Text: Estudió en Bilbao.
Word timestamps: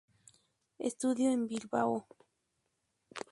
Estudió 0.79 1.31
en 1.31 1.47
Bilbao. 1.47 2.07